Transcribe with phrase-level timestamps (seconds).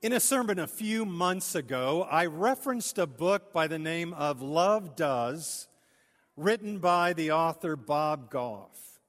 [0.00, 4.40] In a sermon a few months ago, I referenced a book by the name of
[4.40, 5.66] Love Does,
[6.36, 9.00] written by the author Bob Goff.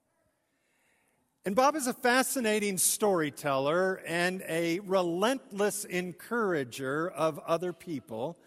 [1.45, 8.39] And Bob is a fascinating storyteller and a relentless encourager of other people.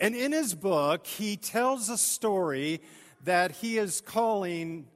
[0.00, 2.80] And in his book, he tells a story
[3.22, 4.88] that he is calling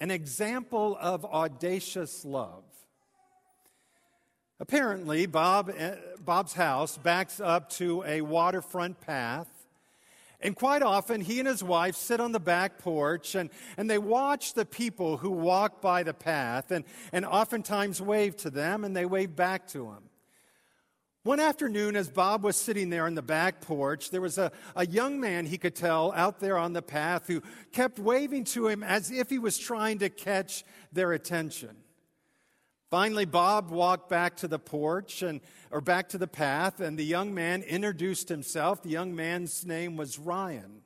[0.00, 2.64] an example of audacious love.
[4.62, 9.48] Apparently, Bob, eh, Bob's house backs up to a waterfront path.
[10.40, 13.98] And quite often, he and his wife sit on the back porch and, and they
[13.98, 18.96] watch the people who walk by the path and, and oftentimes wave to them and
[18.96, 20.04] they wave back to him.
[21.24, 24.86] One afternoon, as Bob was sitting there on the back porch, there was a, a
[24.86, 28.84] young man he could tell out there on the path who kept waving to him
[28.84, 31.78] as if he was trying to catch their attention.
[32.92, 37.02] Finally, Bob walked back to the porch and, or back to the path, and the
[37.02, 38.82] young man introduced himself.
[38.82, 40.82] The young man's name was Ryan.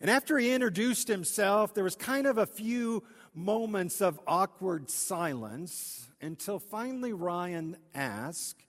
[0.00, 3.02] And after he introduced himself, there was kind of a few
[3.34, 8.64] moments of awkward silence until finally Ryan asked,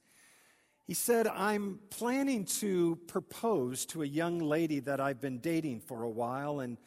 [0.85, 6.03] he said, I'm planning to propose to a young lady that I've been dating for
[6.03, 6.77] a while, and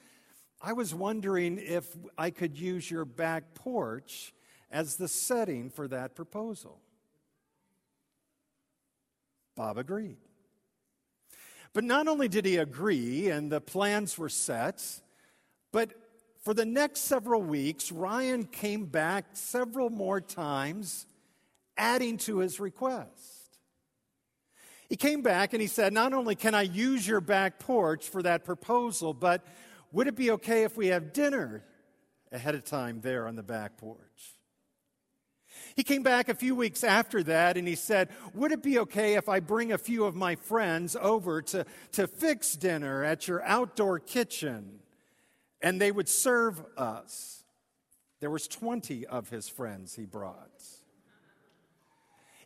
[0.61, 1.87] I was wondering if
[2.19, 4.34] I could use your back porch
[4.75, 6.81] as the setting for that proposal.
[9.55, 10.17] Bob agreed.
[11.73, 14.85] But not only did he agree and the plans were set,
[15.71, 15.93] but
[16.43, 21.07] for the next several weeks, Ryan came back several more times,
[21.77, 23.59] adding to his request.
[24.89, 28.23] He came back and he said, Not only can I use your back porch for
[28.23, 29.47] that proposal, but
[29.93, 31.65] would it be okay if we have dinner
[32.33, 34.35] ahead of time there on the back porch?
[35.75, 39.15] He came back a few weeks after that and he said, Would it be okay
[39.15, 43.43] if I bring a few of my friends over to, to fix dinner at your
[43.43, 44.79] outdoor kitchen?
[45.61, 47.43] And they would serve us.
[48.21, 50.51] There was 20 of his friends he brought.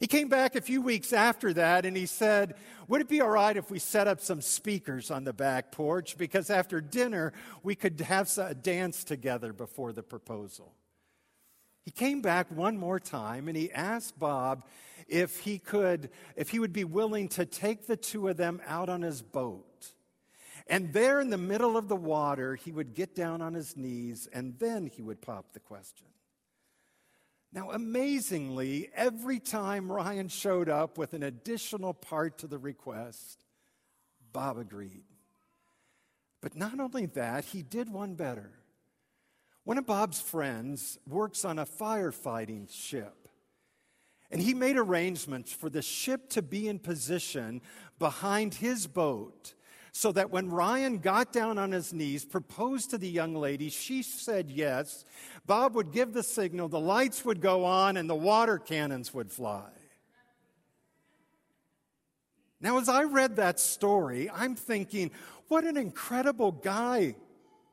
[0.01, 2.55] He came back a few weeks after that and he said,
[2.87, 6.17] Would it be all right if we set up some speakers on the back porch?
[6.17, 10.73] Because after dinner, we could have a dance together before the proposal.
[11.89, 14.67] He came back one more time and he asked Bob
[15.07, 18.91] if he could, if he would be willing to take the two of them out
[18.91, 19.93] on his boat.
[20.67, 24.29] And there in the middle of the water, he would get down on his knees
[24.35, 26.09] and then he would pop the question.
[27.55, 33.47] Now, amazingly, every time Ryan showed up with an additional part to the request,
[34.31, 35.05] Bob agreed.
[36.43, 38.58] But not only that, he did one better.
[39.69, 43.29] One of Bob's friends works on a firefighting ship,
[44.31, 47.61] and he made arrangements for the ship to be in position
[47.99, 49.53] behind his boat
[49.93, 54.03] so that when Ryan got down on his knees, proposed to the young lady, she
[54.03, 55.05] said yes.
[55.45, 59.31] Bob would give the signal, the lights would go on, and the water cannons would
[59.31, 59.69] fly.
[62.59, 65.11] Now, as I read that story, I'm thinking,
[65.49, 67.17] what an incredible guy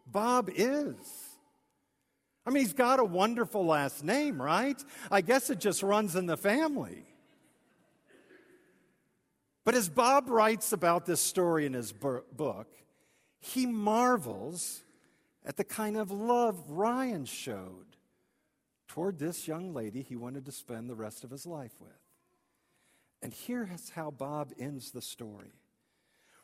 [0.06, 1.25] Bob is.
[2.46, 4.82] I mean, he's got a wonderful last name, right?
[5.10, 7.06] I guess it just runs in the family.
[9.64, 12.68] But as Bob writes about this story in his book,
[13.40, 14.84] he marvels
[15.44, 17.98] at the kind of love Ryan showed
[18.88, 21.92] toward this young lady he wanted to spend the rest of his life with.
[23.22, 25.52] And here's how Bob ends the story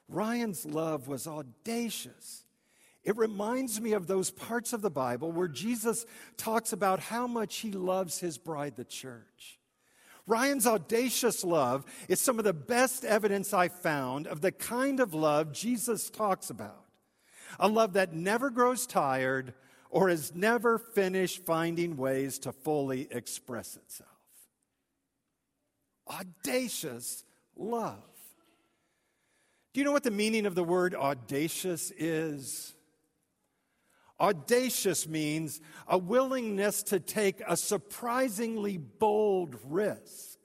[0.10, 2.44] Ryan's love was audacious.
[3.04, 6.06] It reminds me of those parts of the Bible where Jesus
[6.38, 9.60] talks about how much he loves his bride, the church.
[10.28, 15.16] Ryan's audacious love is some of the best evidence I found of the kind of
[15.16, 16.86] love Jesus talks about.
[17.60, 19.54] A love that never grows tired
[19.90, 24.10] or is never finished finding ways to fully express itself.
[26.08, 27.26] Audacious
[27.56, 27.98] love.
[29.74, 32.76] Do you know what the meaning of the word audacious is?
[34.22, 40.38] Audacious means a willingness to take a surprisingly bold risk.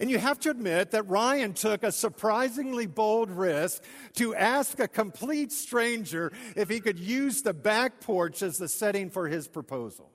[0.00, 3.82] And you have to admit that Ryan took a surprisingly bold risk
[4.14, 9.10] to ask a complete stranger if he could use the back porch as the setting
[9.10, 10.10] for his proposal.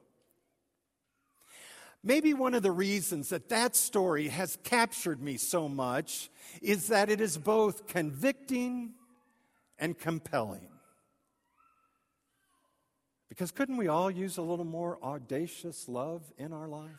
[2.04, 6.31] Maybe one of the reasons that that story has captured me so much
[6.64, 8.94] is that it is both convicting
[9.78, 10.69] and compelling.
[13.38, 16.89] Because couldn't we all use a little more audacious love in our life?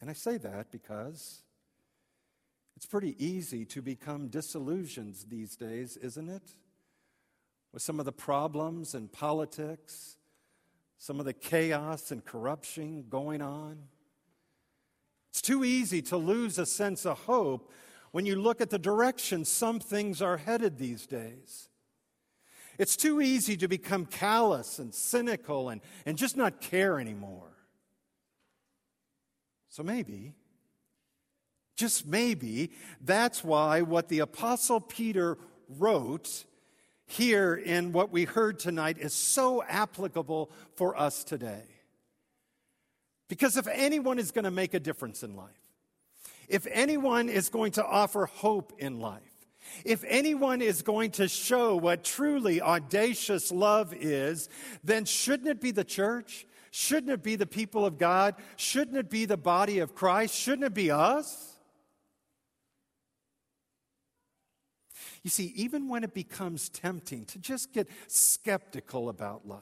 [0.00, 1.42] And I say that because
[2.76, 6.42] it's pretty easy to become disillusioned these days, isn't it?
[7.72, 10.16] With some of the problems in politics,
[10.98, 13.78] some of the chaos and corruption going on.
[15.30, 17.70] It's too easy to lose a sense of hope
[18.10, 21.68] when you look at the direction some things are headed these days.
[22.78, 27.52] It's too easy to become callous and cynical and, and just not care anymore.
[29.68, 30.34] So maybe,
[31.76, 32.70] just maybe,
[33.00, 35.36] that's why what the Apostle Peter
[35.68, 36.44] wrote
[37.06, 41.62] here in what we heard tonight is so applicable for us today.
[43.28, 45.50] Because if anyone is going to make a difference in life,
[46.48, 49.20] if anyone is going to offer hope in life,
[49.84, 54.48] if anyone is going to show what truly audacious love is,
[54.82, 56.46] then shouldn't it be the church?
[56.70, 58.34] Shouldn't it be the people of God?
[58.56, 60.34] Shouldn't it be the body of Christ?
[60.34, 61.56] Shouldn't it be us?
[65.22, 69.60] You see, even when it becomes tempting to just get skeptical about life,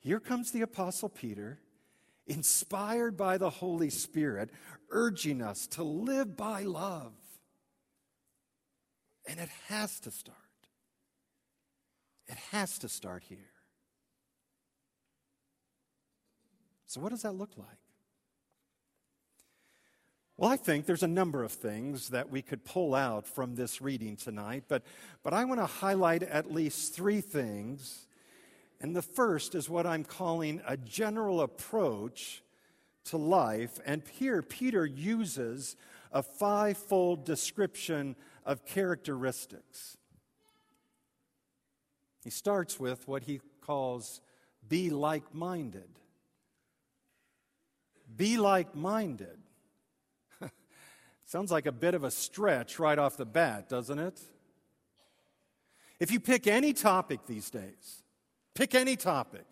[0.00, 1.58] here comes the Apostle Peter,
[2.26, 4.50] inspired by the Holy Spirit,
[4.90, 7.12] urging us to live by love.
[9.26, 10.38] And it has to start.
[12.28, 13.38] It has to start here.
[16.86, 17.66] So, what does that look like?
[20.36, 23.80] Well, I think there's a number of things that we could pull out from this
[23.80, 24.82] reading tonight, but,
[25.22, 28.08] but I want to highlight at least three things.
[28.80, 32.42] And the first is what I'm calling a general approach
[33.04, 33.78] to life.
[33.86, 35.76] And here, Peter uses
[36.12, 39.96] a fivefold description of characteristics.
[42.22, 44.20] He starts with what he calls
[44.66, 45.88] be like minded.
[48.16, 49.38] Be like minded.
[51.26, 54.20] Sounds like a bit of a stretch right off the bat, doesn't it?
[56.00, 58.02] If you pick any topic these days,
[58.54, 59.46] pick any topic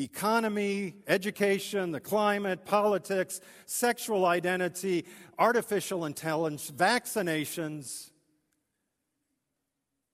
[0.00, 5.04] the economy, education, the climate, politics, sexual identity,
[5.38, 8.08] artificial intelligence, vaccinations.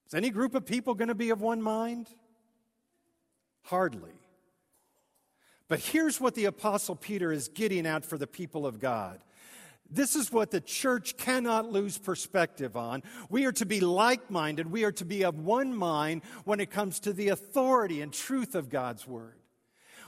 [0.09, 2.09] Is any group of people going to be of one mind?
[3.63, 4.11] Hardly.
[5.69, 9.23] But here's what the Apostle Peter is getting at for the people of God
[9.89, 13.05] this is what the church cannot lose perspective on.
[13.31, 14.69] We are to be like minded.
[14.69, 18.57] We are to be of one mind when it comes to the authority and truth
[18.57, 19.37] of God's word.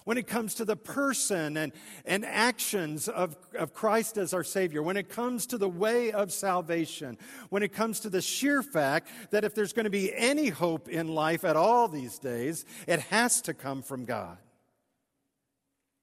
[0.09, 1.71] When it comes to the person and,
[2.07, 6.33] and actions of, of Christ as our Savior, when it comes to the way of
[6.33, 7.19] salvation,
[7.51, 10.89] when it comes to the sheer fact that if there's going to be any hope
[10.89, 14.39] in life at all these days, it has to come from God.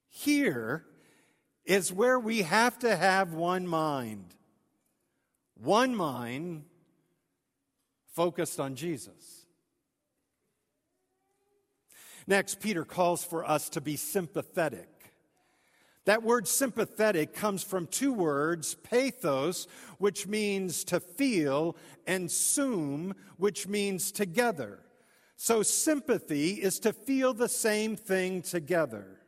[0.10, 0.86] Here,
[1.66, 4.36] is where we have to have one mind.
[5.56, 6.66] One mind
[8.14, 9.45] focused on Jesus.
[12.28, 14.90] Next, Peter calls for us to be sympathetic.
[16.06, 19.68] That word sympathetic comes from two words, pathos,
[19.98, 21.76] which means to feel,
[22.06, 24.80] and sum, which means together.
[25.36, 29.20] So sympathy is to feel the same thing together.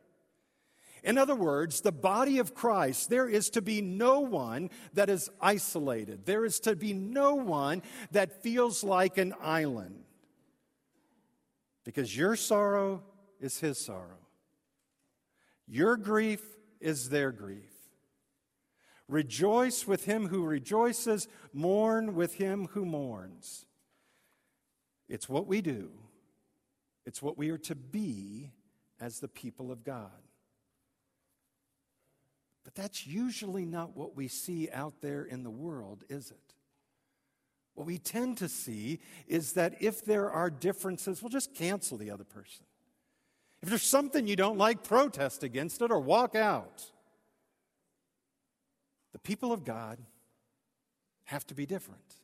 [1.02, 5.30] In other words, the body of Christ, there is to be no one that is
[5.40, 6.26] isolated.
[6.26, 10.04] There is to be no one that feels like an island.
[11.88, 13.02] Because your sorrow
[13.40, 14.18] is his sorrow,
[15.66, 16.42] your grief
[16.82, 17.72] is their grief.
[19.08, 23.64] Rejoice with him who rejoices, mourn with him who mourns.
[25.08, 25.88] It's what we do,
[27.06, 28.50] it's what we are to be
[29.00, 30.10] as the people of God.
[32.64, 36.47] But that's usually not what we see out there in the world, is it?
[37.78, 42.10] What we tend to see is that if there are differences, we'll just cancel the
[42.10, 42.64] other person.
[43.62, 46.90] If there's something you don't like, protest against it or walk out.
[49.12, 50.00] The people of God
[51.26, 52.16] have to be different.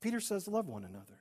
[0.00, 1.20] Peter says, Love one another.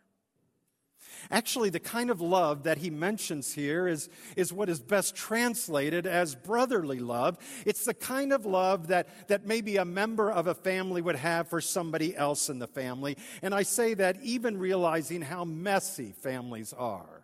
[1.31, 6.05] Actually, the kind of love that he mentions here is, is what is best translated
[6.05, 7.37] as brotherly love.
[7.65, 11.47] It's the kind of love that, that maybe a member of a family would have
[11.47, 13.17] for somebody else in the family.
[13.41, 17.23] And I say that even realizing how messy families are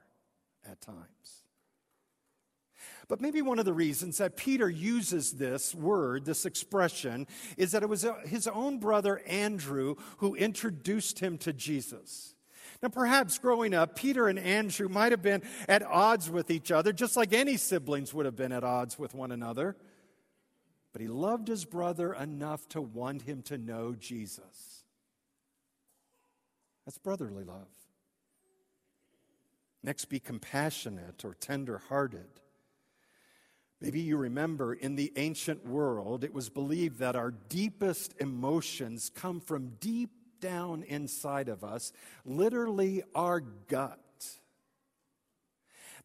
[0.65, 1.43] at times.
[3.09, 7.83] But maybe one of the reasons that Peter uses this word, this expression, is that
[7.83, 12.35] it was uh, his own brother Andrew who introduced him to Jesus.
[12.81, 16.93] Now, perhaps growing up, Peter and Andrew might have been at odds with each other,
[16.93, 19.75] just like any siblings would have been at odds with one another.
[20.97, 24.83] but he loved his brother enough to want him to know Jesus.
[26.85, 27.67] That's brotherly love.
[29.83, 32.39] Next, be compassionate or tender hearted.
[33.79, 39.39] Maybe you remember in the ancient world, it was believed that our deepest emotions come
[39.39, 41.91] from deep down inside of us,
[42.25, 43.99] literally our gut.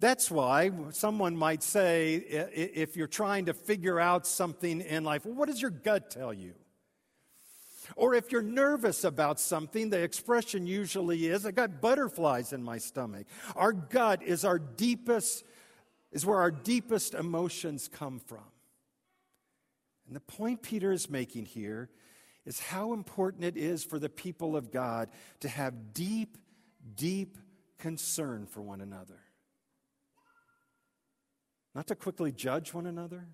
[0.00, 5.34] That's why someone might say, if you're trying to figure out something in life, well,
[5.34, 6.54] what does your gut tell you?
[7.94, 12.78] Or if you're nervous about something, the expression usually is, I got butterflies in my
[12.78, 13.26] stomach.
[13.54, 15.44] Our gut is our deepest,
[16.10, 18.44] is where our deepest emotions come from.
[20.06, 21.90] And the point Peter is making here
[22.44, 25.08] is how important it is for the people of God
[25.40, 26.36] to have deep,
[26.96, 27.38] deep
[27.78, 29.20] concern for one another.
[31.74, 33.26] Not to quickly judge one another,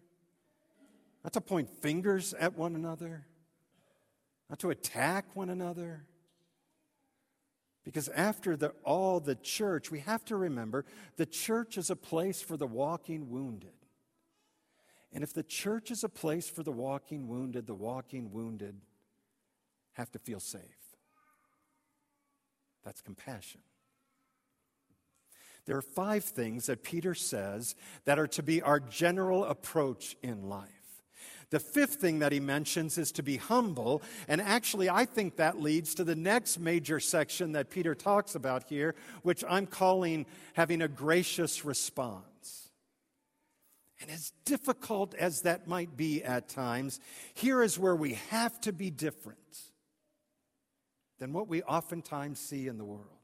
[1.24, 3.26] not to point fingers at one another,
[4.48, 6.04] not to attack one another.
[7.84, 10.84] Because after the, all, the church, we have to remember
[11.16, 13.72] the church is a place for the walking wounded.
[15.10, 18.76] And if the church is a place for the walking wounded, the walking wounded
[19.98, 20.62] have to feel safe.
[22.84, 23.60] That's compassion.
[25.66, 27.74] There are five things that Peter says
[28.06, 30.70] that are to be our general approach in life.
[31.50, 35.60] The fifth thing that he mentions is to be humble, and actually, I think that
[35.60, 40.80] leads to the next major section that Peter talks about here, which I'm calling having
[40.80, 42.70] a gracious response.
[44.00, 47.00] And as difficult as that might be at times,
[47.34, 49.38] here is where we have to be different
[51.18, 53.18] than what we oftentimes see in the world.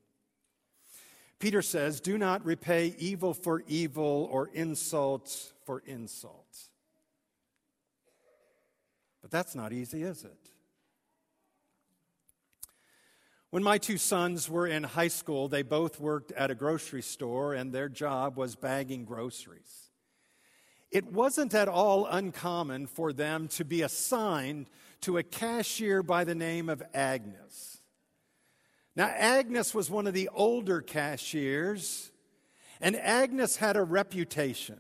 [1.39, 6.59] Peter says, Do not repay evil for evil or insult for insult.
[9.23, 10.51] But that's not easy, is it?
[13.51, 17.55] When my two sons were in high school, they both worked at a grocery store,
[17.55, 19.91] and their job was bagging groceries.
[20.91, 24.69] It wasn't at all uncommon for them to be assigned
[25.03, 27.83] to a cashier by the name of Agnes.
[28.97, 32.13] Now, Agnes was one of the older cashiers,
[32.81, 34.79] and Agnes had a reputation.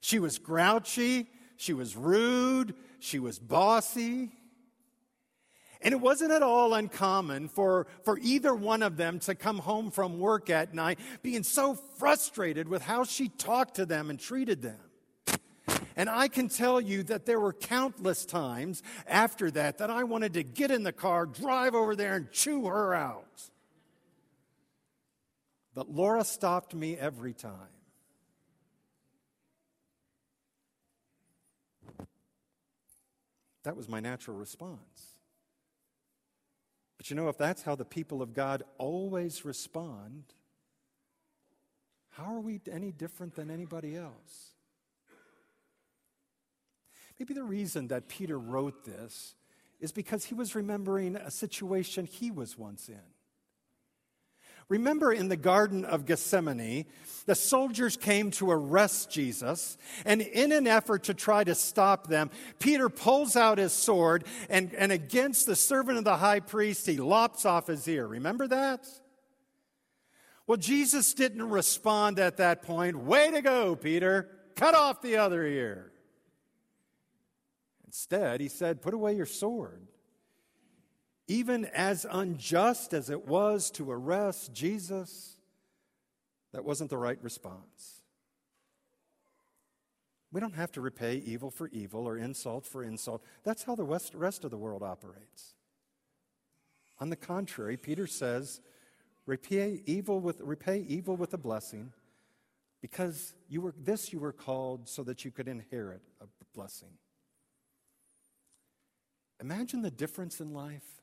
[0.00, 4.32] She was grouchy, she was rude, she was bossy.
[5.80, 9.90] And it wasn't at all uncommon for, for either one of them to come home
[9.90, 14.62] from work at night being so frustrated with how she talked to them and treated
[14.62, 14.78] them.
[15.96, 20.34] And I can tell you that there were countless times after that that I wanted
[20.34, 23.50] to get in the car, drive over there, and chew her out.
[25.74, 27.54] But Laura stopped me every time.
[33.64, 35.12] That was my natural response.
[36.96, 40.24] But you know, if that's how the people of God always respond,
[42.10, 44.51] how are we any different than anybody else?
[47.18, 49.34] Maybe the reason that Peter wrote this
[49.80, 53.00] is because he was remembering a situation he was once in.
[54.68, 56.86] Remember in the Garden of Gethsemane,
[57.26, 62.30] the soldiers came to arrest Jesus, and in an effort to try to stop them,
[62.58, 66.96] Peter pulls out his sword, and, and against the servant of the high priest, he
[66.96, 68.06] lops off his ear.
[68.06, 68.86] Remember that?
[70.46, 72.96] Well, Jesus didn't respond at that point.
[72.96, 74.28] Way to go, Peter.
[74.56, 75.91] Cut off the other ear.
[77.92, 79.86] Instead, he said, Put away your sword.
[81.28, 85.36] Even as unjust as it was to arrest Jesus,
[86.52, 88.02] that wasn't the right response.
[90.32, 93.22] We don't have to repay evil for evil or insult for insult.
[93.44, 95.54] That's how the rest of the world operates.
[96.98, 98.62] On the contrary, Peter says,
[99.26, 101.92] repay evil with, repay evil with a blessing
[102.80, 106.88] because you were, this you were called so that you could inherit a blessing.
[109.42, 111.02] Imagine the difference in life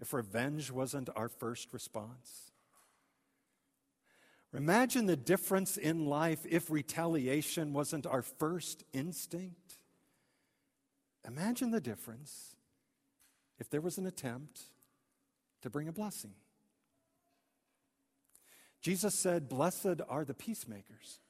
[0.00, 2.50] if revenge wasn't our first response.
[4.52, 9.76] Imagine the difference in life if retaliation wasn't our first instinct.
[11.26, 12.56] Imagine the difference
[13.60, 14.62] if there was an attempt
[15.62, 16.34] to bring a blessing.
[18.80, 21.20] Jesus said, Blessed are the peacemakers.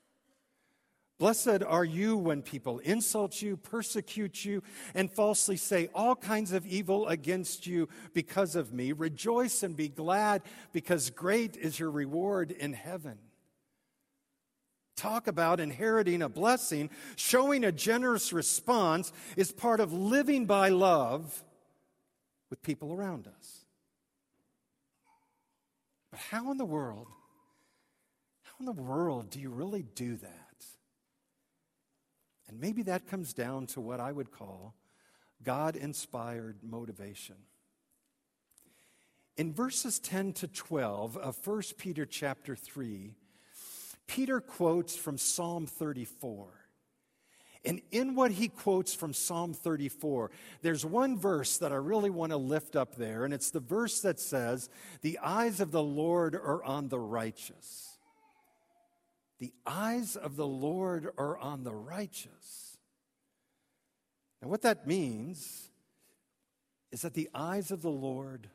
[1.22, 4.60] Blessed are you when people insult you, persecute you,
[4.92, 8.90] and falsely say all kinds of evil against you because of me.
[8.90, 13.18] Rejoice and be glad, because great is your reward in heaven.
[14.96, 21.44] talk about inheriting a blessing, showing a generous response is part of living by love
[22.50, 23.64] with people around us.
[26.10, 27.06] But how in the world,
[28.42, 30.41] how in the world do you really do that?
[32.52, 34.74] And maybe that comes down to what I would call
[35.42, 37.36] God inspired motivation.
[39.38, 43.14] In verses 10 to 12 of 1 Peter chapter 3,
[44.06, 46.48] Peter quotes from Psalm 34.
[47.64, 50.30] And in what he quotes from Psalm 34,
[50.60, 54.02] there's one verse that I really want to lift up there, and it's the verse
[54.02, 54.68] that says,
[55.00, 57.91] The eyes of the Lord are on the righteous.
[59.42, 62.78] The eyes of the Lord are on the righteous.
[64.40, 65.68] Now, what that means
[66.92, 68.50] is that the eyes of the Lord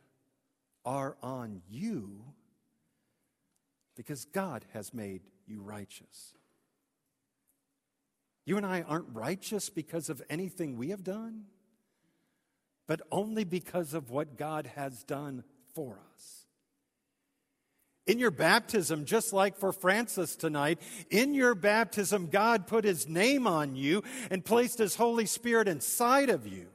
[0.85, 2.23] are on you
[3.97, 6.33] because God has made you righteous.
[8.45, 11.47] You and I aren't righteous because of anything we have done,
[12.87, 15.43] but only because of what God has done
[15.75, 16.46] for us.
[18.07, 23.45] In your baptism, just like for Francis tonight, in your baptism, God put his name
[23.45, 26.67] on you and placed his Holy Spirit inside of you.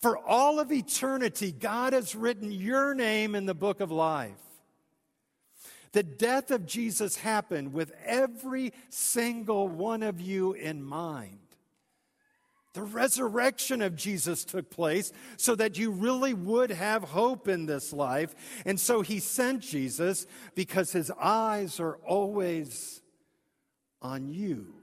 [0.00, 4.32] For all of eternity, God has written your name in the book of life.
[5.92, 11.45] The death of Jesus happened with every single one of you in mind.
[12.76, 17.90] The resurrection of Jesus took place so that you really would have hope in this
[17.90, 18.34] life.
[18.66, 23.00] And so he sent Jesus because his eyes are always
[24.02, 24.74] on you.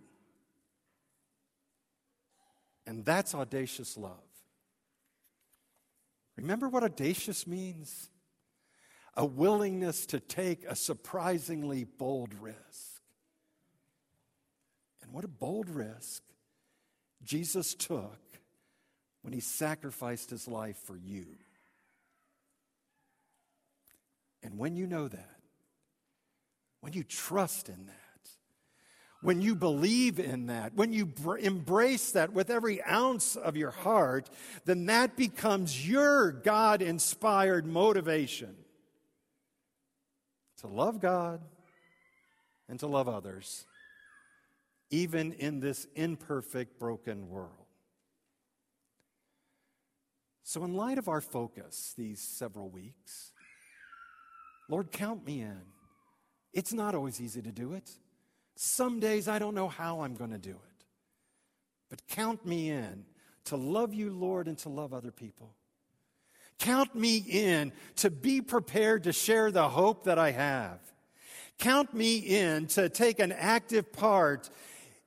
[2.88, 4.18] And that's audacious love.
[6.36, 8.10] Remember what audacious means?
[9.16, 13.04] A willingness to take a surprisingly bold risk.
[15.04, 16.24] And what a bold risk
[17.34, 18.20] Jesus took
[19.24, 21.26] when he sacrificed his life for you.
[24.44, 25.40] And when you know that,
[26.82, 28.30] when you trust in that,
[29.24, 33.72] when you believe in that, when you br- embrace that with every ounce of your
[33.72, 34.30] heart,
[34.66, 38.54] then that becomes your God inspired motivation
[40.58, 41.42] to love God
[42.70, 43.66] and to love others,
[44.94, 47.66] even in this imperfect, broken world.
[50.44, 53.32] So, in light of our focus these several weeks,
[54.70, 55.62] Lord, count me in.
[56.54, 57.90] It's not always easy to do it.
[58.56, 60.86] Some days I don't know how I'm going to do it.
[61.90, 63.06] But count me in
[63.46, 65.56] to love you, Lord, and to love other people.
[66.60, 70.80] Count me in to be prepared to share the hope that I have.
[71.58, 74.52] Count me in to take an active part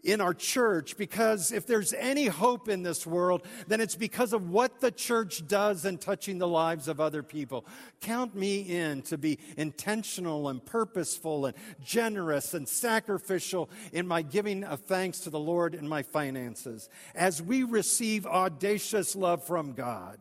[0.06, 4.48] in our church because if there's any hope in this world, then it's because of
[4.48, 7.66] what the church does in touching the lives of other people.
[8.00, 14.62] Count me in to be intentional and purposeful and generous and sacrificial in my giving
[14.62, 20.18] of thanks to the Lord in my finances as we receive audacious love from God.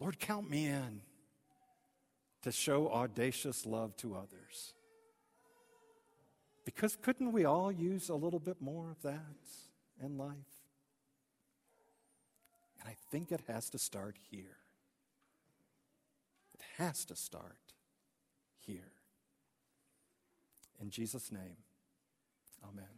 [0.00, 1.02] Lord, count me in
[2.42, 4.75] to show audacious love to others.
[6.66, 9.22] Because couldn't we all use a little bit more of that
[10.02, 10.34] in life?
[12.80, 14.58] And I think it has to start here.
[16.54, 17.72] It has to start
[18.58, 18.92] here.
[20.80, 21.56] In Jesus' name,
[22.68, 22.95] amen.